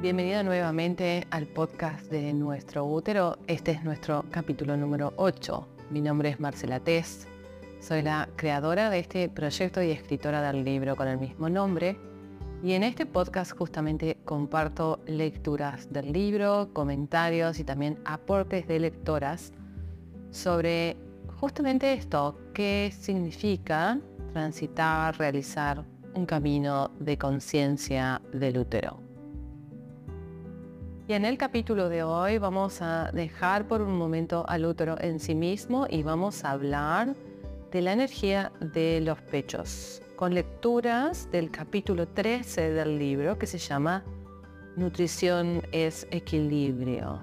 Bienvenida 0.00 0.42
nuevamente 0.42 1.26
al 1.30 1.46
podcast 1.46 2.10
de 2.10 2.32
Nuestro 2.32 2.86
Útero. 2.86 3.36
Este 3.46 3.72
es 3.72 3.84
nuestro 3.84 4.24
capítulo 4.30 4.74
número 4.74 5.12
8. 5.16 5.68
Mi 5.90 6.00
nombre 6.00 6.30
es 6.30 6.40
Marcela 6.40 6.80
Tess. 6.80 7.28
Soy 7.80 8.00
la 8.00 8.26
creadora 8.34 8.88
de 8.88 8.98
este 8.98 9.28
proyecto 9.28 9.82
y 9.82 9.90
escritora 9.90 10.40
del 10.40 10.64
libro 10.64 10.96
con 10.96 11.06
el 11.06 11.18
mismo 11.18 11.50
nombre. 11.50 11.98
Y 12.64 12.72
en 12.72 12.82
este 12.82 13.04
podcast 13.04 13.52
justamente 13.52 14.16
comparto 14.24 15.00
lecturas 15.04 15.92
del 15.92 16.14
libro, 16.14 16.70
comentarios 16.72 17.58
y 17.58 17.64
también 17.64 17.98
aportes 18.06 18.66
de 18.66 18.80
lectoras 18.80 19.52
sobre 20.30 20.96
justamente 21.40 21.92
esto, 21.92 22.40
qué 22.54 22.90
significa 22.98 24.00
transitar, 24.32 25.18
realizar 25.18 25.84
un 26.14 26.24
camino 26.24 26.90
de 26.98 27.18
conciencia 27.18 28.22
del 28.32 28.56
útero. 28.56 29.09
Y 31.10 31.12
en 31.12 31.24
el 31.24 31.38
capítulo 31.38 31.88
de 31.88 32.04
hoy 32.04 32.38
vamos 32.38 32.80
a 32.82 33.10
dejar 33.12 33.66
por 33.66 33.82
un 33.82 33.98
momento 33.98 34.44
al 34.46 34.64
útero 34.64 34.94
en 35.00 35.18
sí 35.18 35.34
mismo 35.34 35.88
y 35.90 36.04
vamos 36.04 36.44
a 36.44 36.52
hablar 36.52 37.16
de 37.72 37.82
la 37.82 37.94
energía 37.94 38.52
de 38.60 39.00
los 39.00 39.20
pechos, 39.20 40.02
con 40.14 40.34
lecturas 40.34 41.28
del 41.32 41.50
capítulo 41.50 42.06
13 42.06 42.70
del 42.70 42.96
libro 42.96 43.36
que 43.40 43.48
se 43.48 43.58
llama 43.58 44.04
Nutrición 44.76 45.62
es 45.72 46.06
equilibrio. 46.12 47.20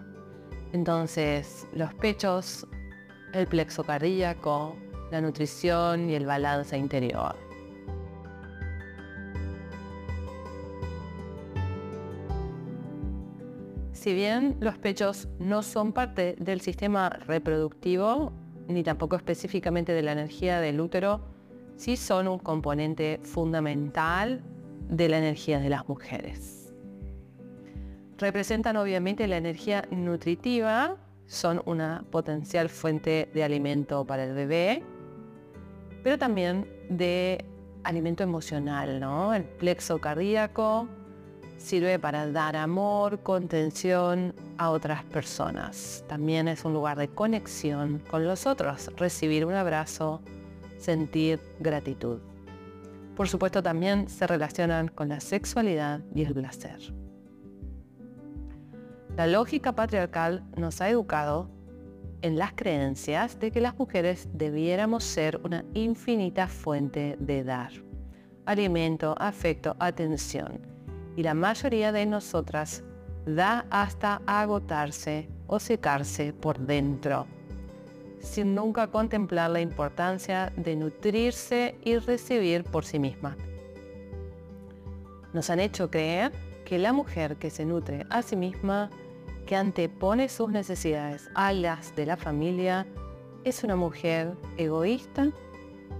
Entonces, 0.74 1.66
los 1.72 1.94
pechos, 1.94 2.68
el 3.32 3.48
plexo 3.48 3.86
cardíaco, 3.86 4.76
la 5.12 5.22
nutrición 5.22 6.10
y 6.10 6.16
el 6.16 6.26
balance 6.26 6.78
interior. 6.78 7.47
Si 14.08 14.14
bien 14.14 14.56
los 14.62 14.78
pechos 14.78 15.28
no 15.38 15.62
son 15.62 15.92
parte 15.92 16.38
del 16.40 16.62
sistema 16.62 17.10
reproductivo, 17.10 18.32
ni 18.70 18.82
tampoco 18.82 19.18
específicamente 19.18 19.92
de 19.92 20.02
la 20.02 20.14
energía 20.14 20.62
del 20.62 20.80
útero, 20.80 21.20
sí 21.76 21.98
son 21.98 22.30
un 22.30 22.40
componente 22.40 23.20
fundamental 23.22 24.46
de 24.88 25.10
la 25.10 25.18
energía 25.18 25.60
de 25.60 25.68
las 25.68 25.90
mujeres. 25.90 26.74
Representan 28.18 28.78
obviamente 28.78 29.28
la 29.28 29.36
energía 29.36 29.86
nutritiva, 29.92 30.96
son 31.26 31.62
una 31.66 32.06
potencial 32.10 32.70
fuente 32.70 33.30
de 33.34 33.44
alimento 33.44 34.06
para 34.08 34.24
el 34.24 34.34
bebé, 34.34 34.84
pero 36.02 36.18
también 36.18 36.66
de 36.90 37.44
alimento 37.84 38.24
emocional, 38.24 39.02
¿no? 39.02 39.34
El 39.34 39.44
plexo 39.44 40.00
cardíaco, 40.00 40.88
sirve 41.58 42.00
para 42.00 42.32
dar 42.32 42.56
amor, 42.56 43.20
contención 43.24 44.34
a 44.58 44.70
otras 44.70 45.04
personas. 45.04 46.04
También 46.08 46.48
es 46.48 46.64
un 46.66 46.74
lugar 46.74 46.98
de 46.98 47.10
conexión 47.10 48.02
con 48.10 48.26
los 48.26 48.46
otros, 48.46 48.92
recibir 48.96 49.46
un 49.46 49.54
abrazo, 49.54 50.22
sentir 50.78 51.40
gratitud. 51.60 52.20
Por 53.16 53.28
supuesto 53.28 53.64
también 53.64 54.08
se 54.10 54.28
relacionan 54.28 54.90
con 54.90 55.10
la 55.10 55.20
sexualidad 55.20 56.02
y 56.14 56.24
el 56.24 56.34
placer. 56.34 56.94
La 59.16 59.26
lógica 59.26 59.74
patriarcal 59.74 60.44
nos 60.56 60.80
ha 60.80 60.90
educado 60.90 61.50
en 62.22 62.38
las 62.38 62.54
creencias 62.54 63.40
de 63.40 63.52
que 63.52 63.62
las 63.62 63.78
mujeres 63.78 64.30
debiéramos 64.34 65.04
ser 65.04 65.40
una 65.44 65.66
infinita 65.74 66.48
fuente 66.48 67.18
de 67.20 67.44
dar. 67.44 67.72
Alimento, 68.46 69.16
afecto, 69.18 69.76
atención 69.80 70.77
y 71.18 71.24
la 71.24 71.34
mayoría 71.34 71.92
de 71.92 72.06
nosotras 72.06 72.84
da 73.26 73.66
hasta 73.72 74.22
agotarse 74.28 75.28
o 75.48 75.60
secarse 75.60 76.32
por 76.32 76.60
dentro, 76.60 77.26
sin 78.22 78.54
nunca 78.54 78.88
contemplar 78.88 79.50
la 79.50 79.60
importancia 79.60 80.54
de 80.56 80.76
nutrirse 80.76 81.76
y 81.84 81.98
recibir 81.98 82.64
por 82.64 82.86
sí 82.86 83.00
misma. 83.00 83.36
Nos 85.34 85.50
han 85.50 85.60
hecho 85.60 85.90
creer 85.90 86.32
que 86.66 86.78
la 86.78 86.94
mujer 86.94 87.38
que 87.38 87.50
se 87.50 87.66
nutre 87.66 88.06
a 88.12 88.22
sí 88.22 88.36
misma, 88.36 88.92
que 89.48 89.56
antepone 89.56 90.30
sus 90.30 90.52
necesidades 90.52 91.30
a 91.34 91.52
las 91.52 91.96
de 91.96 92.06
la 92.06 92.18
familia, 92.18 92.86
es 93.44 93.64
una 93.64 93.76
mujer 93.76 94.36
egoísta 94.58 95.32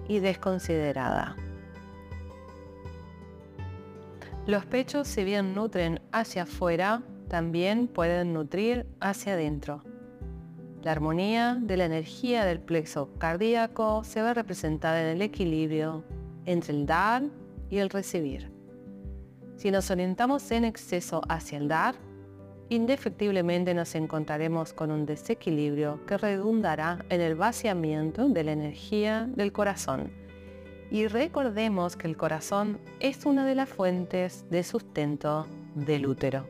y 0.08 0.20
desconsiderada. 0.20 1.36
Los 4.48 4.66
pechos, 4.66 5.10
si 5.10 5.26
bien 5.26 5.54
nutren 5.54 6.00
hacia 6.14 6.44
afuera, 6.44 7.04
también 7.28 7.90
pueden 7.90 8.32
nutrir 8.32 8.88
hacia 9.02 9.34
adentro. 9.34 9.84
La 10.84 10.94
armonía 10.94 11.58
de 11.60 11.76
la 11.76 11.84
energía 11.84 12.46
del 12.46 12.62
plexo 12.62 13.10
cardíaco 13.18 14.06
se 14.06 14.22
ve 14.22 14.34
representada 14.34 15.02
en 15.02 15.18
el 15.18 15.22
equilibrio 15.22 16.06
entre 16.46 16.72
el 16.72 16.86
dar 16.86 17.24
y 17.70 17.80
el 17.80 17.90
recibir. 17.90 18.50
Si 19.58 19.70
nos 19.70 19.92
orientamos 19.92 20.50
en 20.52 20.64
exceso 20.64 21.22
hacia 21.28 21.58
el 21.58 21.68
dar, 21.68 21.96
indefectiblemente 22.70 23.74
nos 23.74 23.96
encontraremos 23.96 24.72
con 24.72 24.92
un 24.92 25.06
desequilibrio 25.06 26.06
que 26.06 26.18
redundará 26.18 27.04
en 27.10 27.20
el 27.20 27.36
vaciamiento 27.36 28.30
de 28.30 28.46
la 28.46 28.54
energía 28.54 29.28
del 29.36 29.52
corazón 29.52 30.10
y 30.90 31.08
recordemos 31.08 31.96
que 31.96 32.08
el 32.08 32.18
corazón 32.18 32.80
es 33.00 33.26
una 33.26 33.46
de 33.46 33.56
las 33.56 33.70
fuentes 33.70 34.46
de 34.50 34.64
sustento 34.64 35.46
del 35.76 36.08
útero. 36.08 36.46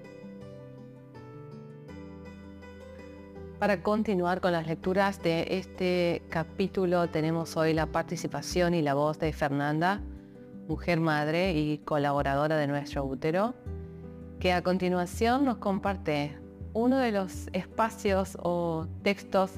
Para 3.59 3.81
continuar 3.81 4.39
con 4.39 4.51
las 4.51 4.67
lecturas 4.67 5.21
de 5.23 5.57
este 5.57 6.21
capítulo 6.29 7.09
tenemos 7.09 7.57
hoy 7.57 7.73
la 7.73 7.87
participación 7.87 8.75
y 8.75 8.83
la 8.83 8.93
voz 8.93 9.17
de 9.17 9.33
Fernanda, 9.33 10.01
mujer 10.67 10.99
madre 10.99 11.53
y 11.53 11.79
colaboradora 11.79 12.57
de 12.57 12.67
nuestro 12.67 13.03
útero, 13.03 13.55
que 14.39 14.53
a 14.53 14.61
continuación 14.61 15.45
nos 15.45 15.57
comparte 15.57 16.37
uno 16.73 16.99
de 16.99 17.11
los 17.11 17.47
espacios 17.53 18.37
o 18.39 18.85
textos 19.01 19.53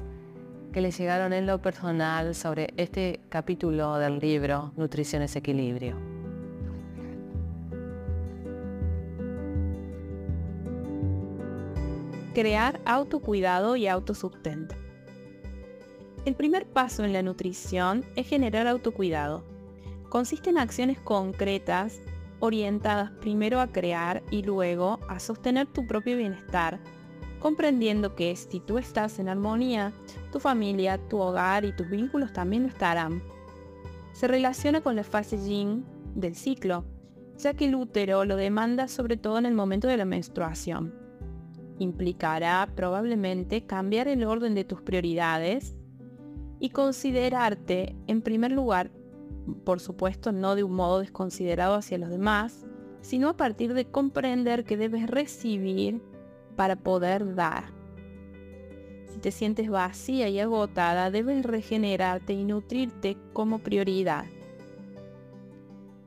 que 0.72 0.80
le 0.80 0.90
llegaron 0.92 1.32
en 1.32 1.46
lo 1.46 1.60
personal 1.60 2.34
sobre 2.34 2.72
este 2.76 3.20
capítulo 3.28 3.96
del 3.96 4.20
libro 4.20 4.72
Nutrición 4.76 5.22
es 5.22 5.34
Equilibrio. 5.34 5.96
Crear 12.34 12.80
autocuidado 12.84 13.74
y 13.74 13.88
autosustento. 13.88 14.76
El 16.24 16.34
primer 16.36 16.66
paso 16.66 17.04
en 17.04 17.12
la 17.12 17.22
nutrición 17.22 18.04
es 18.14 18.28
generar 18.28 18.68
autocuidado. 18.68 19.42
Consiste 20.08 20.50
en 20.50 20.58
acciones 20.58 21.00
concretas 21.00 22.00
orientadas 22.38 23.10
primero 23.20 23.60
a 23.60 23.66
crear 23.72 24.22
y 24.30 24.42
luego 24.42 25.00
a 25.08 25.18
sostener 25.18 25.66
tu 25.66 25.86
propio 25.86 26.16
bienestar 26.16 26.78
comprendiendo 27.40 28.14
que 28.14 28.36
si 28.36 28.60
tú 28.60 28.78
estás 28.78 29.18
en 29.18 29.28
armonía, 29.28 29.92
tu 30.30 30.38
familia, 30.38 30.98
tu 31.08 31.18
hogar 31.18 31.64
y 31.64 31.72
tus 31.72 31.88
vínculos 31.88 32.32
también 32.32 32.62
lo 32.62 32.68
estarán. 32.68 33.22
Se 34.12 34.28
relaciona 34.28 34.82
con 34.82 34.94
la 34.94 35.02
fase 35.02 35.38
yin 35.38 35.84
del 36.14 36.36
ciclo, 36.36 36.84
ya 37.38 37.54
que 37.54 37.64
el 37.64 37.74
útero 37.74 38.24
lo 38.24 38.36
demanda 38.36 38.86
sobre 38.86 39.16
todo 39.16 39.38
en 39.38 39.46
el 39.46 39.54
momento 39.54 39.88
de 39.88 39.96
la 39.96 40.04
menstruación. 40.04 40.94
Implicará 41.78 42.68
probablemente 42.76 43.64
cambiar 43.64 44.06
el 44.06 44.24
orden 44.24 44.54
de 44.54 44.64
tus 44.64 44.82
prioridades 44.82 45.74
y 46.58 46.70
considerarte 46.70 47.96
en 48.06 48.20
primer 48.20 48.52
lugar, 48.52 48.90
por 49.64 49.80
supuesto 49.80 50.30
no 50.30 50.54
de 50.54 50.62
un 50.62 50.74
modo 50.74 51.00
desconsiderado 51.00 51.74
hacia 51.74 51.96
los 51.96 52.10
demás, 52.10 52.66
sino 53.00 53.30
a 53.30 53.36
partir 53.36 53.72
de 53.72 53.86
comprender 53.86 54.64
que 54.64 54.76
debes 54.76 55.06
recibir 55.06 56.02
para 56.56 56.76
poder 56.76 57.34
dar. 57.34 57.64
Si 59.12 59.18
te 59.18 59.30
sientes 59.30 59.68
vacía 59.68 60.28
y 60.28 60.38
agotada, 60.38 61.10
debes 61.10 61.44
regenerarte 61.44 62.32
y 62.32 62.44
nutrirte 62.44 63.16
como 63.32 63.58
prioridad. 63.58 64.24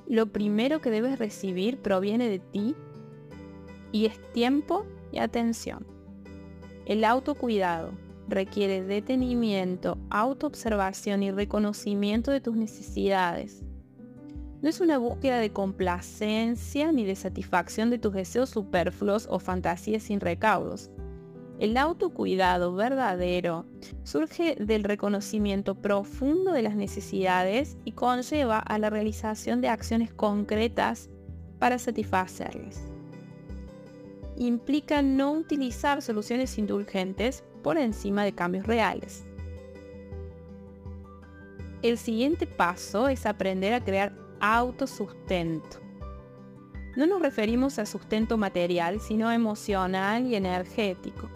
Lo 0.08 0.28
primero 0.28 0.82
que 0.82 0.90
debes 0.90 1.20
recibir 1.20 1.78
proviene 1.78 2.30
de 2.30 2.40
ti 2.40 2.76
y 3.92 4.06
es 4.06 4.20
tiempo 4.32 4.86
y 5.12 5.20
atención. 5.20 5.86
El 6.86 7.04
autocuidado 7.04 7.92
requiere 8.28 8.84
detenimiento, 8.84 9.98
autoobservación 10.10 11.24
y 11.24 11.32
reconocimiento 11.32 12.32
de 12.32 12.42
tus 12.42 12.56
necesidades 12.56 13.64
no 14.64 14.70
es 14.70 14.80
una 14.80 14.98
búsqueda 14.98 15.40
de 15.40 15.52
complacencia 15.52 16.94
ni 16.94 17.04
de 17.04 17.18
satisfacción 17.18 17.90
de 17.90 18.00
tus 18.00 18.14
deseos 18.14 18.50
superfluos 18.50 19.28
o 19.30 19.38
fantasías 19.38 20.04
sin 20.04 20.22
recaudos. 20.22 20.90
El 21.60 21.76
autocuidado 21.76 22.74
verdadero 22.74 23.66
surge 24.04 24.56
del 24.56 24.86
reconocimiento 24.86 25.76
profundo 25.76 26.54
de 26.54 26.62
las 26.62 26.78
necesidades 26.78 27.76
y 27.84 27.92
conlleva 27.92 28.58
a 28.58 28.80
la 28.80 28.90
realización 28.90 29.60
de 29.60 29.68
acciones 29.68 30.14
concretas 30.14 31.10
para 31.60 31.78
satisfacerles. 31.78 32.82
implica 34.38 35.02
no 35.02 35.34
utilizar 35.34 36.02
soluciones 36.02 36.58
indulgentes 36.58 37.44
por 37.62 37.78
encima 37.78 38.24
de 38.24 38.34
cambios 38.34 38.66
reales. 38.66 39.26
El 41.82 41.98
siguiente 41.98 42.48
paso 42.48 43.10
es 43.10 43.26
aprender 43.26 43.74
a 43.74 43.84
crear 43.84 44.23
autosustento. 44.44 45.80
No 46.98 47.08
nos 47.08 47.22
referimos 47.22 47.80
a 47.80 47.86
sustento 47.86 48.38
material, 48.38 49.00
sino 49.00 49.32
emocional 49.32 50.26
y 50.26 50.36
energético. 50.36 51.30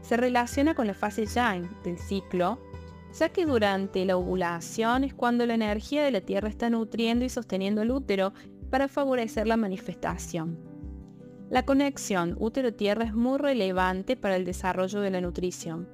Se 0.00 0.16
relaciona 0.16 0.74
con 0.74 0.86
la 0.86 0.94
fase 0.94 1.26
yang 1.26 1.68
del 1.82 1.98
ciclo, 1.98 2.58
ya 3.18 3.28
que 3.28 3.44
durante 3.44 4.06
la 4.06 4.16
ovulación 4.16 5.04
es 5.04 5.12
cuando 5.12 5.44
la 5.44 5.52
energía 5.54 6.02
de 6.04 6.10
la 6.10 6.22
Tierra 6.22 6.48
está 6.48 6.70
nutriendo 6.70 7.26
y 7.26 7.28
sosteniendo 7.28 7.82
el 7.82 7.90
útero 7.90 8.32
para 8.70 8.88
favorecer 8.88 9.46
la 9.46 9.58
manifestación. 9.58 10.58
La 11.50 11.66
conexión 11.66 12.34
útero-tierra 12.40 13.04
es 13.04 13.12
muy 13.12 13.36
relevante 13.36 14.16
para 14.16 14.36
el 14.36 14.46
desarrollo 14.46 15.02
de 15.02 15.10
la 15.10 15.20
nutrición. 15.20 15.86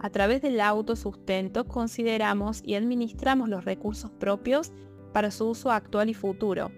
A 0.00 0.10
través 0.10 0.42
del 0.42 0.60
autosustento 0.60 1.68
consideramos 1.68 2.60
y 2.64 2.74
administramos 2.74 3.48
los 3.48 3.64
recursos 3.64 4.10
propios 4.10 4.72
para 5.16 5.30
su 5.30 5.48
uso 5.48 5.70
actual 5.70 6.10
y 6.10 6.12
futuro. 6.12 6.70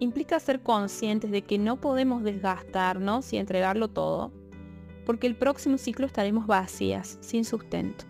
Implica 0.00 0.40
ser 0.40 0.60
conscientes 0.60 1.30
de 1.30 1.42
que 1.42 1.56
no 1.56 1.80
podemos 1.80 2.24
desgastarnos 2.24 3.32
y 3.32 3.36
entregarlo 3.36 3.86
todo, 3.86 4.32
porque 5.06 5.28
el 5.28 5.36
próximo 5.36 5.78
ciclo 5.78 6.04
estaremos 6.04 6.48
vacías, 6.48 7.16
sin 7.20 7.44
sustento. 7.44 8.06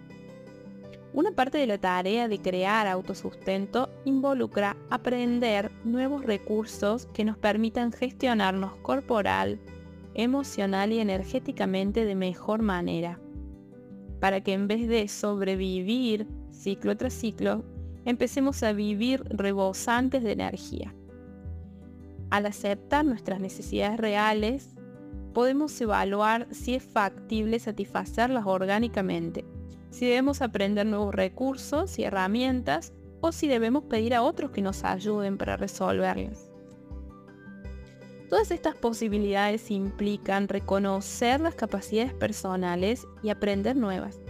Una 1.12 1.32
parte 1.32 1.58
de 1.58 1.67
la 1.67 1.76
tarea 1.76 2.26
de 2.26 2.41
crear 2.41 2.87
autosustento 2.87 3.91
involucra 4.06 4.79
aprender 4.88 5.70
nuevos 5.85 6.25
recursos 6.25 7.05
que 7.12 7.26
nos 7.26 7.37
permitan 7.37 7.93
gestionarnos 7.93 8.75
corporal, 8.76 9.61
emocional 10.14 10.91
y 10.91 11.00
energéticamente 11.00 12.06
de 12.06 12.14
mejor 12.14 12.62
manera, 12.62 13.20
para 14.20 14.41
que 14.41 14.55
en 14.55 14.69
vez 14.69 14.88
de 14.88 15.06
sobrevivir 15.06 16.26
ciclo 16.50 16.96
tras 16.96 17.12
ciclo, 17.12 17.62
empecemos 18.04 18.62
a 18.62 18.72
vivir 18.72 19.24
rebosantes 19.28 20.22
de 20.22 20.32
energía. 20.32 20.94
Al 22.30 22.46
aceptar 22.46 23.04
nuestras 23.04 23.40
necesidades 23.40 23.98
reales, 23.98 24.70
podemos 25.32 25.78
evaluar 25.80 26.48
si 26.50 26.74
es 26.74 26.82
factible 26.82 27.58
satisfacerlas 27.58 28.46
orgánicamente, 28.46 29.44
si 29.90 30.06
debemos 30.06 30.42
aprender 30.42 30.86
nuevos 30.86 31.14
recursos 31.14 31.98
y 31.98 32.04
herramientas 32.04 32.92
o 33.20 33.32
si 33.32 33.48
debemos 33.48 33.84
pedir 33.84 34.14
a 34.14 34.22
otros 34.22 34.50
que 34.50 34.62
nos 34.62 34.84
ayuden 34.84 35.38
para 35.38 35.56
resolverlas. 35.56 36.50
Todas 38.28 38.50
estas 38.50 38.74
posibilidades 38.74 39.70
implican 39.70 40.48
reconocer 40.48 41.40
las 41.40 41.54
capacidades 41.54 42.14
personales 42.14 43.06
y 43.22 43.28
aprender 43.28 43.76
nuevas 43.76 44.23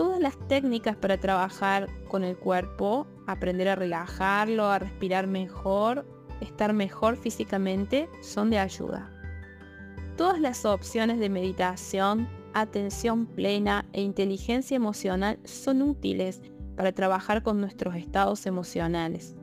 todas 0.00 0.18
las 0.18 0.38
técnicas 0.48 0.96
para 0.96 1.20
trabajar 1.20 1.86
con 2.08 2.24
el 2.24 2.34
cuerpo, 2.34 3.06
aprender 3.26 3.68
a 3.68 3.74
relajarlo, 3.74 4.64
a 4.70 4.78
respirar 4.78 5.26
mejor, 5.26 6.06
estar 6.40 6.72
mejor 6.72 7.18
físicamente, 7.18 8.08
son 8.22 8.48
de 8.48 8.58
ayuda. 8.58 9.10
Todas 10.16 10.40
las 10.40 10.64
opciones 10.64 11.18
de 11.18 11.28
meditación, 11.28 12.30
atención 12.54 13.26
plena 13.26 13.84
e 13.92 14.00
inteligencia 14.00 14.74
emocional 14.74 15.38
son 15.44 15.82
útiles 15.82 16.40
para 16.78 16.92
trabajar 16.92 17.42
con 17.42 17.60
nuestros 17.60 17.94
estados 17.94 18.46
emocionales. 18.46 19.36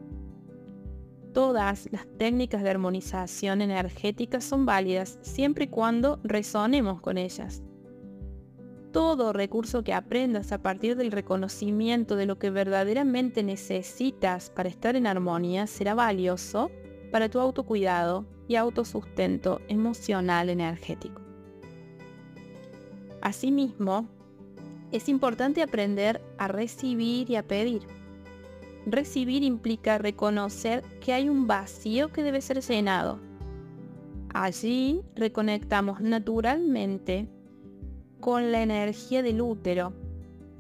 Todas 1.36 1.88
las 1.92 2.08
técnicas 2.18 2.64
de 2.64 2.72
armonización 2.72 3.62
energética 3.62 4.42
son 4.42 4.66
válidas 4.66 5.20
siempre 5.22 5.66
y 5.66 5.68
cuando 5.68 6.20
resonemos 6.24 7.00
con 7.00 7.20
ellas 7.20 7.62
todo 8.98 9.32
recurso 9.32 9.84
que 9.84 9.94
aprendas 9.94 10.52
a 10.52 10.58
partir 10.58 10.96
del 10.96 11.12
reconocimiento 11.12 12.16
de 12.16 12.26
lo 12.26 12.40
que 12.40 12.50
verdaderamente 12.50 13.44
necesitas 13.44 14.50
para 14.50 14.70
estar 14.70 14.96
en 14.96 15.06
armonía 15.06 15.68
será 15.68 15.94
valioso 15.94 16.72
para 17.12 17.30
tu 17.30 17.40
autocuidado 17.40 18.26
y 18.48 18.56
autosustento 18.56 19.62
emocional 19.68 20.50
energético. 20.50 21.22
Asimismo, 23.22 24.10
es 24.92 25.10
importante 25.10 25.62
aprender 25.62 26.20
a 26.40 26.48
recibir 26.48 27.30
y 27.30 27.36
a 27.36 27.44
pedir. 27.44 27.84
Recibir 28.88 29.44
implica 29.44 30.00
reconocer 30.00 30.82
que 31.02 31.14
hay 31.14 31.30
un 31.30 31.46
vacío 31.46 32.12
que 32.12 32.24
debe 32.24 32.42
ser 32.42 32.62
llenado. 32.62 33.20
Allí 34.34 35.04
reconectamos 35.14 36.02
naturalmente 36.02 37.30
con 38.20 38.52
la 38.52 38.62
energía 38.62 39.22
del 39.24 39.42
útero, 39.42 39.94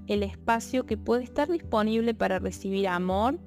el 0.07 0.24
espacio 0.24 0.86
que 0.86 0.98
puede 0.98 1.24
estar 1.24 1.50
disponible 1.50 2.13
para 2.13 2.39
recibir 2.39 2.88
amor, 2.88 3.39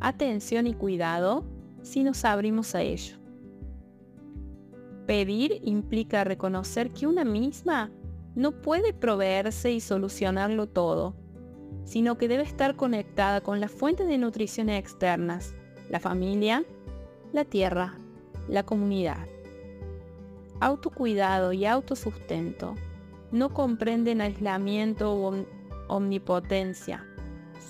atención 0.00 0.66
y 0.66 0.74
cuidado 0.74 1.44
si 1.82 2.02
nos 2.02 2.24
abrimos 2.24 2.74
a 2.74 2.82
ello. 2.82 3.16
Pedir 5.06 5.60
implica 5.62 6.24
reconocer 6.24 6.90
que 6.90 7.06
una 7.06 7.24
misma 7.24 7.90
no 8.34 8.52
puede 8.60 8.92
proveerse 8.92 9.72
y 9.72 9.80
solucionarlo 9.80 10.66
todo, 10.66 11.14
sino 11.84 12.18
que 12.18 12.28
debe 12.28 12.42
estar 12.42 12.76
conectada 12.76 13.40
con 13.40 13.60
las 13.60 13.70
fuentes 13.70 14.08
de 14.08 14.18
nutrición 14.18 14.68
externas, 14.68 15.54
la 15.88 16.00
familia, 16.00 16.64
la 17.32 17.44
tierra, 17.44 17.94
la 18.48 18.64
comunidad. 18.64 19.26
Autocuidado 20.60 21.52
y 21.52 21.66
autosustento 21.66 22.74
no 23.32 23.52
comprenden 23.52 24.20
aislamiento 24.20 25.12
o 25.12 25.34
omnipotencia. 25.88 27.04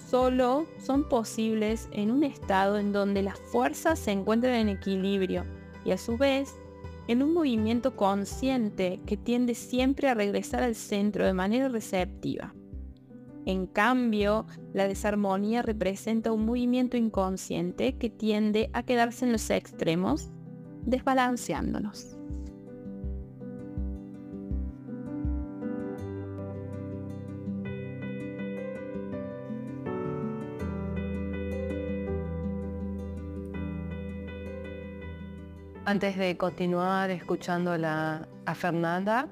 Solo 0.08 0.66
son 0.78 1.08
posibles 1.08 1.88
en 1.92 2.10
un 2.10 2.22
estado 2.22 2.78
en 2.78 2.92
donde 2.92 3.22
las 3.22 3.38
fuerzas 3.38 3.98
se 3.98 4.12
encuentran 4.12 4.54
en 4.54 4.68
equilibrio 4.68 5.44
y 5.84 5.90
a 5.90 5.98
su 5.98 6.16
vez 6.16 6.54
en 7.08 7.22
un 7.22 7.34
movimiento 7.34 7.96
consciente 7.96 9.00
que 9.06 9.16
tiende 9.16 9.54
siempre 9.54 10.08
a 10.08 10.14
regresar 10.14 10.62
al 10.62 10.74
centro 10.74 11.24
de 11.24 11.32
manera 11.32 11.68
receptiva. 11.68 12.54
En 13.46 13.66
cambio, 13.66 14.46
la 14.72 14.88
desarmonía 14.88 15.62
representa 15.62 16.32
un 16.32 16.44
movimiento 16.46 16.96
inconsciente 16.96 17.96
que 17.96 18.10
tiende 18.10 18.70
a 18.72 18.82
quedarse 18.82 19.24
en 19.24 19.32
los 19.32 19.48
extremos, 19.50 20.30
desbalanceándonos. 20.84 22.16
Antes 35.88 36.16
de 36.16 36.36
continuar 36.36 37.10
escuchando 37.10 37.70
a 37.72 38.54
Fernanda, 38.56 39.28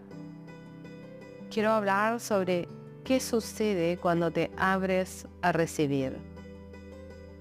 quiero 1.51 1.73
hablar 1.73 2.21
sobre 2.21 2.69
qué 3.03 3.19
sucede 3.19 3.97
cuando 3.97 4.31
te 4.31 4.53
abres 4.57 5.27
a 5.43 5.51
recibir. 5.51 6.17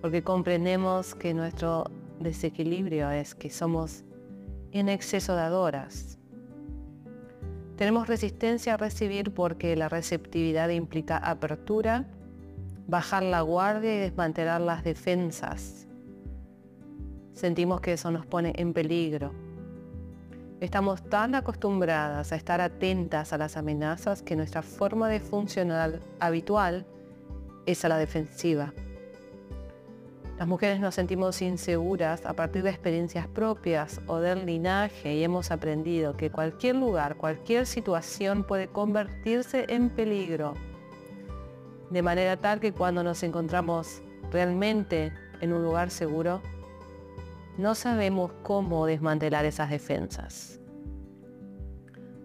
Porque 0.01 0.23
comprendemos 0.23 1.13
que 1.13 1.35
nuestro 1.35 1.83
desequilibrio 2.21 3.11
es 3.11 3.35
que 3.35 3.51
somos 3.51 4.03
en 4.71 4.89
exceso 4.89 5.35
dadoras. 5.35 6.17
Tenemos 7.77 8.07
resistencia 8.07 8.73
a 8.73 8.77
recibir 8.77 9.31
porque 9.31 9.75
la 9.75 9.89
receptividad 9.89 10.69
implica 10.69 11.17
apertura, 11.17 12.07
bajar 12.87 13.21
la 13.21 13.41
guardia 13.41 13.93
y 13.93 13.99
desmantelar 13.99 14.59
las 14.59 14.83
defensas 14.83 15.82
sentimos 17.33 17.81
que 17.81 17.93
eso 17.93 18.11
nos 18.11 18.25
pone 18.25 18.53
en 18.55 18.73
peligro. 18.73 19.31
Estamos 20.59 21.03
tan 21.09 21.35
acostumbradas 21.35 22.31
a 22.31 22.35
estar 22.35 22.61
atentas 22.61 23.33
a 23.33 23.37
las 23.37 23.57
amenazas 23.57 24.21
que 24.21 24.35
nuestra 24.35 24.61
forma 24.61 25.09
de 25.09 25.19
funcionar 25.19 25.99
habitual 26.19 26.85
es 27.65 27.83
a 27.83 27.89
la 27.89 27.97
defensiva. 27.97 28.73
Las 30.37 30.47
mujeres 30.47 30.79
nos 30.79 30.95
sentimos 30.95 31.41
inseguras 31.41 32.25
a 32.25 32.33
partir 32.33 32.63
de 32.63 32.69
experiencias 32.69 33.27
propias 33.27 34.01
o 34.07 34.19
del 34.19 34.45
linaje 34.45 35.13
y 35.13 35.23
hemos 35.23 35.51
aprendido 35.51 36.17
que 36.17 36.31
cualquier 36.31 36.75
lugar, 36.75 37.17
cualquier 37.17 37.65
situación 37.65 38.43
puede 38.43 38.67
convertirse 38.67 39.65
en 39.69 39.89
peligro. 39.89 40.53
De 41.91 42.01
manera 42.01 42.37
tal 42.37 42.59
que 42.59 42.73
cuando 42.73 43.03
nos 43.03 43.21
encontramos 43.21 44.01
realmente 44.31 45.13
en 45.41 45.53
un 45.53 45.61
lugar 45.61 45.91
seguro, 45.91 46.41
no 47.57 47.75
sabemos 47.75 48.31
cómo 48.43 48.85
desmantelar 48.85 49.45
esas 49.45 49.69
defensas. 49.69 50.59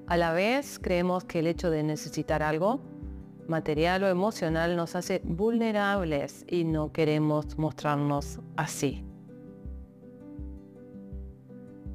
A 0.06 0.16
la 0.16 0.32
vez, 0.32 0.78
creemos 0.78 1.24
que 1.24 1.40
el 1.40 1.46
hecho 1.46 1.70
de 1.70 1.82
necesitar 1.82 2.42
algo, 2.42 2.80
material 3.46 4.04
o 4.04 4.08
emocional, 4.08 4.74
nos 4.74 4.96
hace 4.96 5.20
vulnerables 5.24 6.46
y 6.48 6.64
no 6.64 6.92
queremos 6.92 7.58
mostrarnos 7.58 8.40
así. 8.56 9.04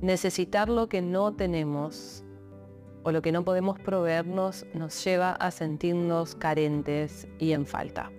Necesitar 0.01 0.69
lo 0.69 0.89
que 0.89 1.01
no 1.01 1.33
tenemos 1.33 2.23
o 3.03 3.11
lo 3.11 3.21
que 3.21 3.31
no 3.31 3.43
podemos 3.43 3.79
proveernos 3.79 4.65
nos 4.73 5.03
lleva 5.03 5.31
a 5.31 5.49
sentirnos 5.49 6.35
carentes 6.35 7.27
y 7.39 7.53
en 7.53 7.65
falta. 7.65 8.11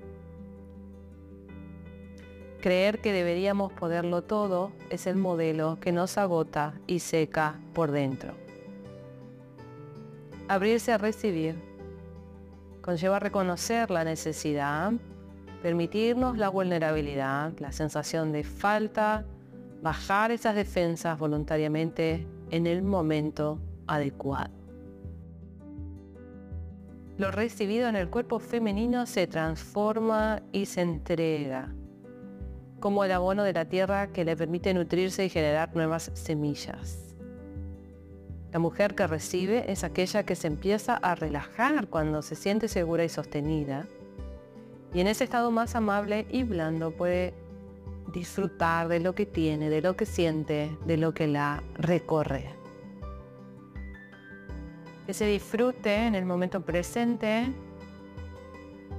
Creer 2.65 3.03
que 3.03 3.13
deberíamos 3.13 3.75
poderlo 3.75 4.23
todo 4.23 4.73
es 4.89 5.07
el 5.07 5.17
modelo 5.17 5.77
que 5.83 5.93
nos 5.93 6.17
agota 6.17 6.73
y 6.87 7.01
seca 7.01 7.61
por 7.75 7.91
dentro. 7.91 8.33
Abrirse 10.49 10.91
a 10.91 10.97
recibir 10.97 11.57
conlleva 12.81 13.19
reconocer 13.19 13.91
la 13.91 14.03
necesidad, 14.03 14.95
permitirnos 15.63 16.39
la 16.39 16.49
vulnerabilidad, 16.49 17.53
la 17.59 17.71
sensación 17.71 18.33
de 18.33 18.45
falta, 18.45 19.27
bajar 19.83 20.31
esas 20.31 20.55
defensas 20.55 21.19
voluntariamente 21.19 22.27
en 22.51 22.67
el 22.67 22.81
momento 22.81 23.61
adecuado. 23.87 24.55
Lo 27.19 27.31
recibido 27.31 27.91
en 27.91 27.97
el 27.97 28.09
cuerpo 28.09 28.39
femenino 28.39 29.05
se 29.05 29.27
transforma 29.27 30.41
y 30.51 30.65
se 30.65 30.81
entrega, 30.81 31.69
como 32.85 33.03
el 33.03 33.13
abono 33.13 33.45
de 33.45 33.55
la 33.55 33.65
tierra 33.65 34.09
que 34.09 34.27
le 34.27 34.37
permite 34.37 34.75
nutrirse 34.75 35.25
y 35.25 35.31
generar 35.31 35.75
nuevas 35.75 36.11
semillas. 36.13 37.15
La 38.53 38.59
mujer 38.59 38.95
que 38.95 39.07
recibe 39.07 39.73
es 39.73 39.85
aquella 39.85 40.25
que 40.25 40.37
se 40.37 40.49
empieza 40.49 40.95
a 40.97 41.15
relajar 41.15 41.87
cuando 41.89 42.21
se 42.21 42.35
siente 42.35 42.69
segura 42.69 43.03
y 43.03 43.09
sostenida, 43.09 43.87
y 44.93 45.01
en 45.01 45.07
ese 45.07 45.25
estado 45.25 45.51
más 45.51 45.75
amable 45.75 46.27
y 46.29 46.43
blando 46.43 46.91
puede 46.91 47.33
disfrutar 48.13 48.89
de 48.89 49.01
lo 49.01 49.15
que 49.15 49.25
tiene, 49.25 49.71
de 49.71 49.81
lo 49.81 49.97
que 49.97 50.05
siente, 50.05 50.77
de 50.85 50.99
lo 50.99 51.15
que 51.15 51.27
la 51.27 51.63
recorre 51.77 52.51
que 55.07 55.15
se 55.15 55.27
disfrute 55.27 56.07
en 56.07 56.15
el 56.15 56.25
momento 56.25 56.63
presente 56.63 57.47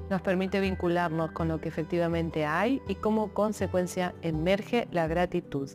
nos 0.09 0.21
permite 0.21 0.59
vincularnos 0.59 1.31
con 1.31 1.47
lo 1.47 1.59
que 1.59 1.69
efectivamente 1.69 2.45
hay 2.45 2.81
y 2.88 2.95
como 2.95 3.33
consecuencia 3.33 4.13
emerge 4.21 4.88
la 4.91 5.07
gratitud, 5.07 5.69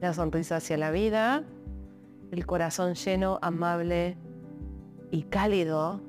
la 0.00 0.12
sonrisa 0.12 0.56
hacia 0.56 0.76
la 0.76 0.90
vida, 0.90 1.44
el 2.32 2.46
corazón 2.46 2.94
lleno, 2.94 3.38
amable 3.42 4.16
y 5.10 5.22
cálido 5.24 6.00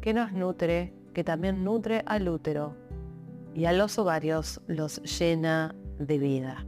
que 0.00 0.12
nos 0.12 0.32
nutre, 0.32 0.92
que 1.14 1.24
también 1.24 1.64
nutre 1.64 2.02
al 2.06 2.28
útero 2.28 2.76
y 3.54 3.66
a 3.66 3.72
los 3.72 3.98
ovarios 3.98 4.60
los 4.66 5.00
llena 5.18 5.74
de 5.98 6.18
vida. 6.18 6.66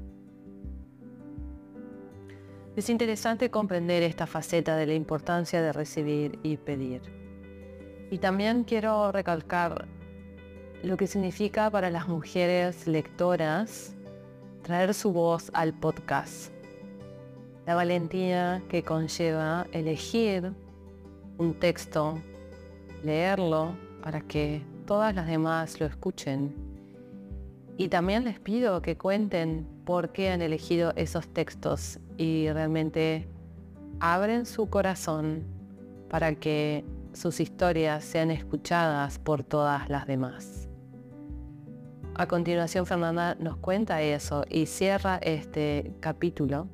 Es 2.76 2.90
interesante 2.90 3.50
comprender 3.50 4.02
esta 4.02 4.26
faceta 4.26 4.76
de 4.76 4.86
la 4.86 4.94
importancia 4.94 5.62
de 5.62 5.72
recibir 5.72 6.38
y 6.42 6.58
pedir. 6.58 7.00
Y 8.10 8.18
también 8.18 8.64
quiero 8.64 9.10
recalcar 9.12 9.88
lo 10.86 10.96
que 10.96 11.08
significa 11.08 11.68
para 11.68 11.90
las 11.90 12.06
mujeres 12.06 12.86
lectoras 12.86 13.92
traer 14.62 14.94
su 14.94 15.12
voz 15.12 15.50
al 15.52 15.74
podcast. 15.74 16.52
La 17.66 17.74
valentía 17.74 18.62
que 18.68 18.84
conlleva 18.84 19.66
elegir 19.72 20.52
un 21.38 21.54
texto, 21.54 22.20
leerlo 23.02 23.74
para 24.00 24.20
que 24.20 24.62
todas 24.86 25.12
las 25.12 25.26
demás 25.26 25.80
lo 25.80 25.86
escuchen. 25.86 26.54
Y 27.76 27.88
también 27.88 28.24
les 28.24 28.38
pido 28.38 28.80
que 28.80 28.96
cuenten 28.96 29.66
por 29.84 30.12
qué 30.12 30.30
han 30.30 30.40
elegido 30.40 30.92
esos 30.94 31.26
textos 31.26 31.98
y 32.16 32.48
realmente 32.50 33.28
abren 33.98 34.46
su 34.46 34.70
corazón 34.70 35.42
para 36.08 36.36
que 36.36 36.84
sus 37.12 37.40
historias 37.40 38.04
sean 38.04 38.30
escuchadas 38.30 39.18
por 39.18 39.42
todas 39.42 39.88
las 39.88 40.06
demás. 40.06 40.65
A 42.18 42.26
continuación 42.26 42.86
Fernanda 42.86 43.34
nos 43.34 43.58
cuenta 43.58 44.00
eso 44.00 44.46
y 44.48 44.64
cierra 44.64 45.18
este 45.18 45.92
capítulo 46.00 46.66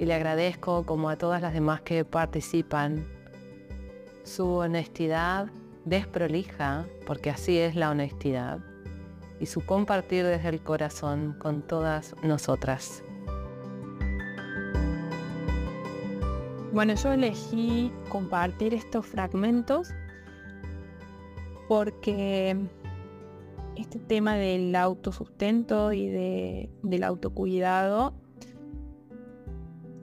y 0.00 0.04
le 0.04 0.14
agradezco 0.14 0.84
como 0.84 1.10
a 1.10 1.16
todas 1.16 1.40
las 1.40 1.52
demás 1.52 1.82
que 1.82 2.04
participan 2.04 3.06
su 4.24 4.48
honestidad 4.48 5.46
desprolija, 5.84 6.86
porque 7.06 7.30
así 7.30 7.56
es 7.56 7.76
la 7.76 7.88
honestidad, 7.90 8.58
y 9.38 9.46
su 9.46 9.64
compartir 9.64 10.24
desde 10.24 10.48
el 10.48 10.60
corazón 10.60 11.36
con 11.38 11.62
todas 11.62 12.16
nosotras. 12.24 13.04
Bueno, 16.72 16.94
yo 16.94 17.12
elegí 17.12 17.92
compartir 18.08 18.74
estos 18.74 19.06
fragmentos 19.06 19.94
porque 21.68 22.56
este 23.88 24.00
tema 24.00 24.34
del 24.34 24.74
autosustento 24.74 25.92
y 25.92 26.08
del 26.08 27.04
autocuidado 27.04 28.14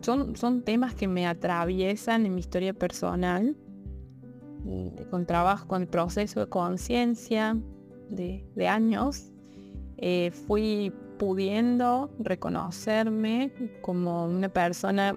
son, 0.01 0.63
temas 0.63 0.95
que 0.95 1.07
me 1.07 1.27
atraviesan 1.27 2.25
en 2.25 2.35
mi 2.35 2.39
historia 2.39 2.73
personal, 2.73 3.55
con 5.09 5.25
trabajo, 5.25 5.67
con 5.67 5.81
el 5.81 5.87
proceso 5.87 6.39
de 6.39 6.47
conciencia 6.47 7.57
de, 8.09 8.67
años. 8.67 9.31
Eh, 9.97 10.31
fui 10.31 10.91
pudiendo 11.17 12.09
reconocerme 12.19 13.53
como 13.81 14.25
una 14.25 14.49
persona 14.49 15.15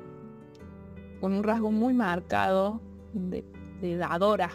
con 1.20 1.32
un 1.32 1.42
rasgo 1.42 1.72
muy 1.72 1.94
marcado 1.94 2.80
de, 3.12 3.44
dadora, 3.96 4.50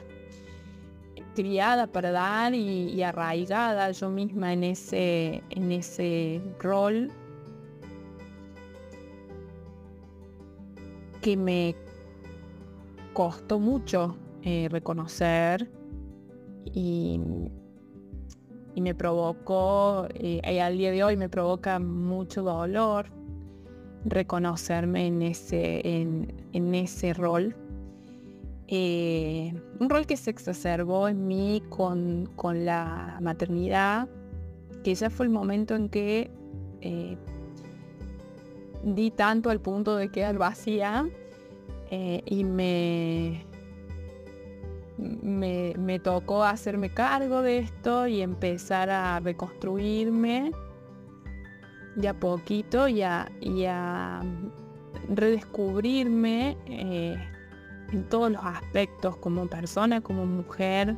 criada 1.36 1.88
para 1.88 2.12
dar 2.12 2.54
y, 2.54 3.02
arraigada 3.04 3.92
yo 3.92 4.10
misma 4.10 4.54
en 4.54 4.64
ese, 4.64 5.44
en 5.50 5.72
ese 5.72 6.42
rol 6.60 7.12
que 11.22 11.38
me 11.38 11.76
costó 13.14 13.60
mucho 13.60 14.18
eh, 14.44 14.68
reconocer 14.70 15.70
y, 16.66 17.20
me 18.76 18.96
provocó, 18.96 20.08
eh, 20.16 20.62
al 20.62 20.78
día 20.78 20.90
de 20.92 21.04
hoy 21.04 21.16
me 21.16 21.30
provoca 21.30 21.78
mucho 21.78 22.42
dolor 22.42 23.12
reconocerme 24.06 25.08
en 25.08 25.22
ese, 25.22 25.82
en, 25.84 26.76
ese 26.76 27.14
rol. 27.14 27.56
Eh, 28.74 29.54
un 29.82 29.90
rol 29.90 30.08
que 30.08 30.16
se 30.16 30.30
exacerbó 30.30 31.10
en 31.10 31.28
mí 31.28 31.62
con, 31.68 32.30
la 32.66 33.18
maternidad, 33.20 34.08
que 34.86 34.96
ya 34.96 35.10
fue 35.10 35.26
el 35.26 35.30
momento 35.30 35.76
en 35.76 35.90
que 35.90 36.32
eh, 36.80 37.18
di 38.86 39.12
tanto 39.12 39.50
al 39.50 39.60
punto 39.60 39.98
de 39.98 40.10
quedar 40.10 40.38
vacía 40.38 41.06
eh, 41.90 42.24
y 42.26 42.46
me, 42.46 43.44
me, 44.98 46.00
tocó 46.00 46.46
hacerme 46.46 46.94
cargo 46.94 47.42
de 47.42 47.58
esto 47.60 48.08
y 48.08 48.22
empezar 48.22 48.90
a 48.90 49.20
reconstruirme 49.20 50.54
de 51.98 52.08
a 52.08 52.14
poquito 52.18 52.88
y 52.88 53.02
a, 53.04 53.30
redescubrirme 55.10 56.56
eh, 56.68 57.31
en 57.92 58.08
todos 58.10 58.32
los 58.32 58.44
aspectos, 58.44 59.18
como 59.18 59.48
persona, 59.48 60.02
como 60.02 60.26
mujer, 60.26 60.96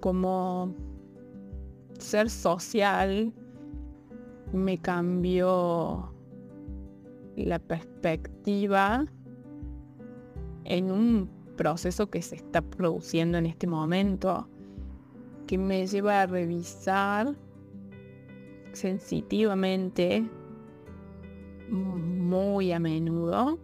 como 0.00 0.74
ser 1.98 2.30
social, 2.30 3.32
me 4.52 4.78
cambió 4.78 6.12
la 7.36 7.58
perspectiva 7.58 9.06
en 10.64 10.90
un 10.90 11.28
proceso 11.56 12.10
que 12.10 12.22
se 12.22 12.36
está 12.36 12.62
produciendo 12.62 13.38
en 13.38 13.46
este 13.46 13.66
momento, 13.66 14.48
que 15.46 15.58
me 15.58 15.86
lleva 15.86 16.22
a 16.22 16.26
revisar 16.26 17.34
sensitivamente 18.72 20.28
muy 21.68 22.72
a 22.72 22.78
menudo 22.78 23.58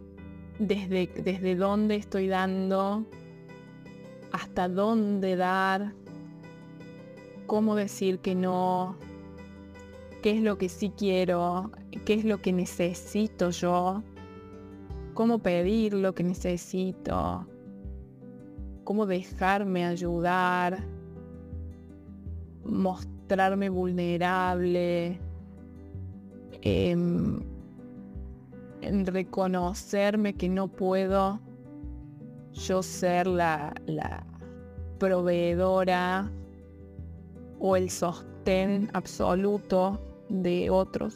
desde, 0.59 1.07
desde 1.07 1.55
dónde 1.55 1.95
estoy 1.95 2.27
dando, 2.27 3.05
hasta 4.31 4.67
dónde 4.67 5.35
dar, 5.35 5.93
cómo 7.47 7.75
decir 7.75 8.19
que 8.19 8.35
no, 8.35 8.97
qué 10.21 10.31
es 10.37 10.41
lo 10.41 10.57
que 10.57 10.69
sí 10.69 10.91
quiero, 10.97 11.71
qué 12.05 12.15
es 12.15 12.25
lo 12.25 12.41
que 12.41 12.53
necesito 12.53 13.49
yo, 13.49 14.03
cómo 15.13 15.39
pedir 15.39 15.93
lo 15.93 16.13
que 16.15 16.23
necesito, 16.23 17.47
cómo 18.83 19.05
dejarme 19.05 19.85
ayudar, 19.85 20.83
mostrar 22.63 23.13
mostrarme 23.23 23.69
vulnerable, 23.69 25.17
em, 26.61 27.39
reconocerme 29.05 30.33
que 30.33 30.49
no 30.49 30.67
puedo 30.67 31.39
yo 32.53 32.83
ser 32.83 33.27
la, 33.27 33.73
la 33.85 34.25
proveedora 34.99 36.31
o 37.59 37.75
el 37.75 37.89
sostén 37.89 38.89
absoluto 38.93 39.99
de 40.29 40.69
otros, 40.69 41.15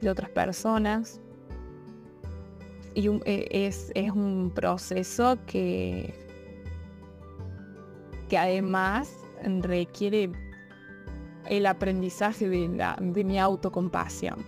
de 0.00 0.10
otras 0.10 0.30
personas. 0.30 1.20
Y 2.94 3.08
e, 3.24 3.48
es, 3.50 3.90
es 3.94 4.10
un 4.10 4.50
proceso 4.54 5.38
que, 5.46 6.14
que 8.28 8.38
además 8.38 9.16
requiere 9.60 10.30
el 11.48 11.66
aprendizaje 11.66 12.48
de, 12.48 12.68
la, 12.68 12.96
de 13.00 13.24
mi 13.24 13.38
autocompasión. 13.38 14.44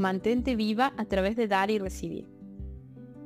Mantente 0.00 0.56
viva 0.56 0.94
a 0.96 1.04
través 1.04 1.36
de 1.36 1.46
dar 1.46 1.70
y 1.70 1.78
recibir. 1.78 2.26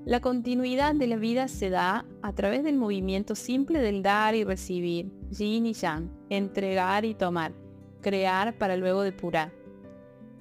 La 0.05 0.19
continuidad 0.21 0.97
de 0.97 1.07
la 1.07 1.15
vida 1.15 1.47
se 1.47 1.71
da 1.71 2.05
a 2.21 2.33
través 2.33 2.65
del 2.65 2.75
movimiento 2.75 3.37
simple 3.37 3.79
del 3.79 4.03
dar 4.03 4.35
y 4.35 4.43
recibir, 4.43 5.13
yin 5.31 5.67
y 5.67 5.73
yang, 5.73 6.11
entregar 6.31 7.05
y 7.05 7.15
tomar, 7.15 7.53
crear 8.01 8.59
para 8.59 8.77
luego 8.77 9.03
depurar. 9.03 9.53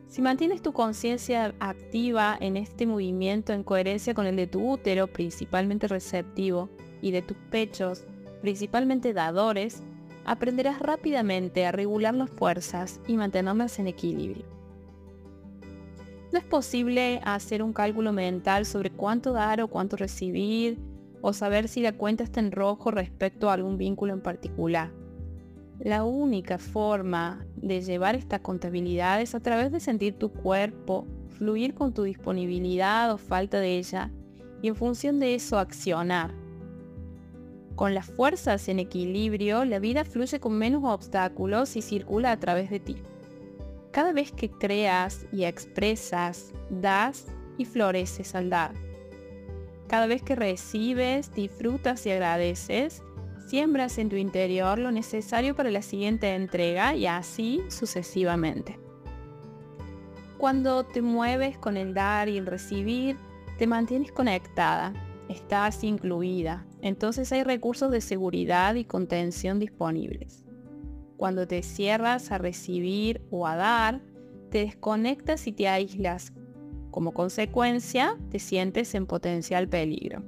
Si 0.08 0.24
mantienes 0.24 0.64
tu 0.64 0.74
conciencia 0.74 1.54
activa 1.60 2.36
en 2.42 2.58
este 2.58 2.88
movimiento 2.88 3.54
en 3.54 3.64
coherencia 3.64 4.16
con 4.16 4.26
el 4.26 4.36
de 4.36 4.48
tu 4.48 4.72
útero, 4.72 5.06
principalmente 5.06 5.88
receptivo, 5.88 6.68
y 7.00 7.12
de 7.12 7.22
tus 7.22 7.38
pechos, 7.52 8.06
principalmente 8.42 9.14
dadores, 9.14 9.84
aprenderás 10.26 10.80
rápidamente 10.80 11.68
a 11.68 11.72
regular 11.72 12.16
las 12.16 12.32
fuerzas 12.32 13.00
y 13.06 13.18
mantenerlas 13.18 13.78
en 13.78 13.86
equilibrio. 13.86 14.53
No 16.34 16.40
es 16.40 16.46
posible 16.46 17.22
hacer 17.26 17.62
un 17.62 17.74
cálculo 17.74 18.12
mental 18.12 18.66
sobre 18.66 18.90
cuánto 18.90 19.34
dar 19.34 19.62
o 19.62 19.68
cuánto 19.68 19.98
recibir, 19.98 20.80
o 21.22 21.32
saber 21.32 21.68
si 21.68 21.84
la 21.84 21.92
cuenta 21.92 22.24
está 22.24 22.40
en 22.40 22.52
rojo 22.52 22.90
respecto 22.90 23.52
a 23.52 23.54
algún 23.54 23.78
vínculo 23.78 24.14
en 24.14 24.22
particular. 24.22 24.90
La 25.80 26.04
única 26.04 26.58
forma 26.58 27.46
de 27.56 27.82
llevar 27.82 28.16
esta 28.16 28.40
contabilidad 28.40 29.22
es 29.22 29.36
a 29.36 29.42
través 29.42 29.72
de 29.72 29.80
sentir 29.80 30.18
tu 30.18 30.32
cuerpo, 30.32 31.06
fluir 31.38 31.76
con 31.76 31.94
tu 31.94 32.02
disponibilidad 32.02 33.14
o 33.14 33.20
falta 33.20 33.60
de 33.60 33.78
ella, 33.78 34.10
y 34.64 34.70
en 34.70 34.76
función 34.76 35.20
de 35.20 35.36
eso 35.36 35.60
accionar. 35.60 36.34
Con 37.76 37.94
las 37.94 38.08
fuerzas 38.08 38.68
en 38.70 38.80
equilibrio, 38.80 39.66
la 39.66 39.78
vida 39.78 40.04
fluye 40.04 40.40
con 40.40 40.54
menos 40.54 40.82
obstáculos 40.84 41.76
y 41.76 41.84
circula 41.84 42.32
a 42.32 42.40
través 42.40 42.72
de 42.72 42.80
ti. 42.80 42.96
Cada 43.94 44.12
vez 44.12 44.32
que 44.32 44.50
creas 44.50 45.28
y 45.32 45.46
expresas, 45.46 46.52
das 46.72 47.28
y 47.60 47.66
floreces 47.66 48.34
al 48.34 48.50
dar. 48.50 48.74
Cada 49.88 50.08
vez 50.08 50.24
que 50.24 50.36
recibes, 50.36 51.32
disfrutas 51.36 52.04
y 52.08 52.10
agradeces, 52.10 53.04
siembras 53.48 54.00
en 54.00 54.10
tu 54.10 54.16
interior 54.16 54.80
lo 54.80 54.92
necesario 54.92 55.56
para 55.56 55.70
la 55.70 55.84
siguiente 55.84 56.34
entrega 56.34 56.96
y 56.96 57.06
así 57.06 57.62
sucesivamente. 57.68 58.80
Cuando 60.40 60.86
te 60.86 61.04
mueves 61.04 61.60
con 61.60 61.78
el 61.78 61.94
dar 61.94 62.30
y 62.30 62.40
el 62.40 62.48
recibir, 62.48 63.16
te 63.60 63.68
mantienes 63.68 64.12
conectada, 64.12 64.92
estás 65.30 65.84
incluida, 65.84 66.66
entonces 66.82 67.32
hay 67.32 67.44
recursos 67.44 67.92
de 67.92 68.02
seguridad 68.02 68.74
y 68.74 68.86
contención 68.86 69.60
disponibles. 69.60 70.43
Cuando 71.24 71.48
te 71.48 71.64
cierras 71.64 72.34
a 72.34 72.38
recibir 72.38 73.22
o 73.32 73.48
a 73.48 73.56
dar, 73.56 74.02
te 74.50 74.58
desconectas 74.58 75.48
y 75.48 75.54
te 75.54 75.70
aíslas. 75.70 76.34
Como 76.92 77.14
consecuencia, 77.14 78.18
te 78.30 78.40
sientes 78.40 78.94
en 78.94 79.06
potencial 79.06 79.70
peligro. 79.70 80.22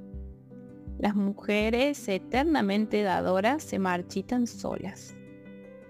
Las 0.98 1.14
mujeres 1.14 2.08
eternamente 2.08 3.02
dadoras 3.02 3.62
se 3.62 3.78
marchitan 3.78 4.46
solas. 4.46 5.14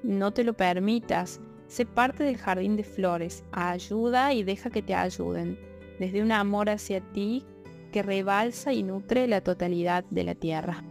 No 0.03 0.33
te 0.33 0.43
lo 0.43 0.57
permitas. 0.57 1.41
Sé 1.69 1.87
parte 1.87 2.25
del 2.25 2.37
jardín 2.37 2.75
de 2.75 2.83
flores. 2.83 3.45
Ayuda 3.53 4.35
y 4.35 4.43
deja 4.43 4.71
que 4.71 4.83
te 4.83 4.97
ayuden. 4.97 5.57
Desde 6.01 6.21
un 6.21 6.33
amor 6.33 6.69
hacia 6.69 7.01
ti 7.13 7.47
que 7.93 8.03
rebalsa 8.03 8.73
y 8.73 8.83
nutre 8.83 9.29
la 9.29 9.41
totalidad 9.41 10.05
de 10.11 10.25
la 10.25 10.35
tierra. 10.35 10.83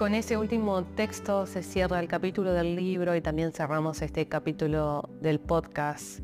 Con 0.00 0.14
ese 0.14 0.38
último 0.38 0.82
texto 0.82 1.44
se 1.44 1.62
cierra 1.62 2.00
el 2.00 2.08
capítulo 2.08 2.54
del 2.54 2.74
libro 2.74 3.14
y 3.14 3.20
también 3.20 3.52
cerramos 3.52 4.00
este 4.00 4.26
capítulo 4.26 5.10
del 5.20 5.40
podcast. 5.40 6.20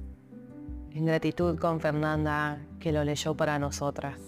En 0.93 1.05
gratitud 1.05 1.59
con 1.59 1.79
Fernanda 1.79 2.59
que 2.81 2.91
lo 2.91 3.05
leyó 3.05 3.37
para 3.37 3.59
nosotras. 3.59 4.19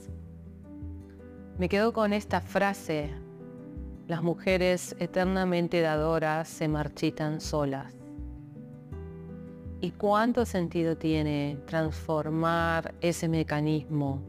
Me 1.56 1.70
quedo 1.70 1.94
con 1.94 2.12
esta 2.12 2.42
frase. 2.42 3.10
Las 4.06 4.22
mujeres 4.22 4.94
eternamente 4.98 5.80
dadoras 5.80 6.46
se 6.46 6.68
marchitan 6.68 7.40
solas. 7.40 7.96
¿Y 9.80 9.92
cuánto 9.92 10.44
sentido 10.44 10.98
tiene 10.98 11.58
transformar 11.64 12.94
ese 13.00 13.30
mecanismo 13.30 14.20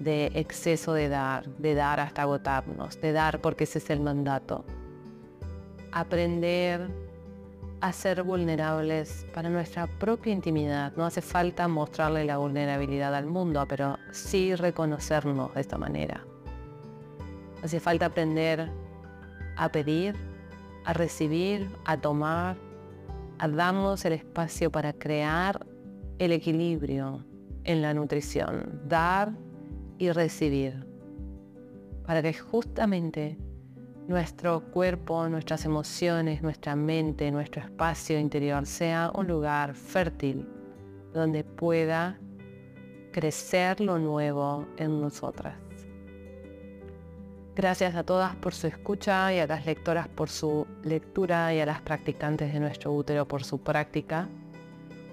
de 0.00 0.32
exceso 0.34 0.94
de 0.94 1.08
dar, 1.08 1.46
de 1.58 1.74
dar 1.74 2.00
hasta 2.00 2.22
agotarnos, 2.22 3.00
de 3.00 3.12
dar 3.12 3.40
porque 3.40 3.64
ese 3.64 3.78
es 3.78 3.90
el 3.90 4.00
mandato. 4.00 4.64
Aprender 5.92 6.88
a 7.80 7.92
ser 7.92 8.22
vulnerables 8.22 9.26
para 9.32 9.48
nuestra 9.48 9.86
propia 9.86 10.32
intimidad. 10.32 10.92
No 10.96 11.04
hace 11.04 11.22
falta 11.22 11.68
mostrarle 11.68 12.24
la 12.24 12.38
vulnerabilidad 12.38 13.14
al 13.14 13.26
mundo, 13.26 13.64
pero 13.68 13.98
sí 14.10 14.54
reconocernos 14.54 15.54
de 15.54 15.60
esta 15.60 15.78
manera. 15.78 16.24
Hace 17.62 17.78
falta 17.78 18.06
aprender 18.06 18.70
a 19.56 19.68
pedir, 19.70 20.14
a 20.84 20.92
recibir, 20.92 21.70
a 21.84 21.98
tomar, 21.98 22.56
a 23.38 23.48
darnos 23.48 24.04
el 24.04 24.14
espacio 24.14 24.70
para 24.70 24.92
crear 24.92 25.66
el 26.18 26.32
equilibrio 26.32 27.24
en 27.64 27.82
la 27.82 27.92
nutrición. 27.92 28.80
Dar 28.86 29.32
y 30.00 30.10
recibir, 30.10 30.86
para 32.06 32.22
que 32.22 32.32
justamente 32.32 33.36
nuestro 34.08 34.62
cuerpo, 34.72 35.28
nuestras 35.28 35.66
emociones, 35.66 36.42
nuestra 36.42 36.74
mente, 36.74 37.30
nuestro 37.30 37.62
espacio 37.62 38.18
interior 38.18 38.64
sea 38.64 39.12
un 39.14 39.28
lugar 39.28 39.74
fértil 39.74 40.48
donde 41.12 41.44
pueda 41.44 42.18
crecer 43.12 43.82
lo 43.82 43.98
nuevo 43.98 44.66
en 44.78 45.02
nosotras. 45.02 45.54
Gracias 47.54 47.94
a 47.94 48.02
todas 48.02 48.34
por 48.36 48.54
su 48.54 48.68
escucha 48.68 49.34
y 49.34 49.38
a 49.38 49.46
las 49.46 49.66
lectoras 49.66 50.08
por 50.08 50.30
su 50.30 50.66
lectura 50.82 51.52
y 51.52 51.60
a 51.60 51.66
las 51.66 51.82
practicantes 51.82 52.54
de 52.54 52.60
nuestro 52.60 52.90
útero 52.90 53.28
por 53.28 53.44
su 53.44 53.60
práctica. 53.60 54.30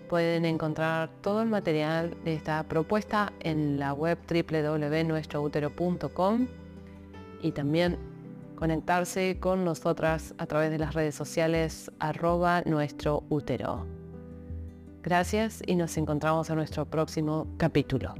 Pueden 0.09 0.45
encontrar 0.45 1.09
todo 1.21 1.41
el 1.41 1.49
material 1.49 2.15
de 2.23 2.35
esta 2.35 2.63
propuesta 2.63 3.33
en 3.41 3.77
la 3.77 3.91
web 3.93 4.17
www.nuestroutero.com 4.29 6.47
y 7.41 7.51
también 7.51 7.97
conectarse 8.55 9.37
con 9.39 9.65
nosotras 9.65 10.33
a 10.37 10.45
través 10.45 10.71
de 10.71 10.79
las 10.79 10.93
redes 10.93 11.15
sociales 11.15 11.91
arroba 11.99 12.61
nuestro 12.65 13.25
útero. 13.29 13.85
Gracias 15.03 15.61
y 15.65 15.75
nos 15.75 15.97
encontramos 15.97 16.49
en 16.49 16.55
nuestro 16.55 16.85
próximo 16.85 17.45
capítulo. 17.57 18.15